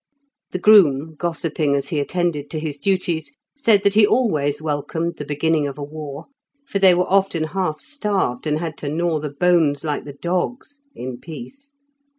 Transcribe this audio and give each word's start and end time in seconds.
The 0.49 0.57
groom, 0.57 1.13
gossiping 1.13 1.75
as 1.75 1.89
he 1.89 1.99
attended 1.99 2.49
to 2.49 2.59
his 2.59 2.79
duties, 2.79 3.31
said 3.55 3.83
that 3.83 3.93
he 3.93 4.03
always 4.07 4.59
welcomed 4.59 5.17
the 5.17 5.25
beginning 5.25 5.67
of 5.67 5.77
a 5.77 5.83
war, 5.83 6.25
for 6.67 6.79
they 6.79 6.95
were 6.95 7.07
often 7.07 7.43
half 7.43 7.79
starved, 7.79 8.47
and 8.47 8.57
had 8.57 8.79
to 8.79 8.89
gnaw 8.89 9.19
the 9.19 9.29
bones, 9.29 9.83
like 9.83 10.05
the 10.05 10.13
dogs, 10.19 10.81
in 10.95 11.19
peace. 11.19 11.71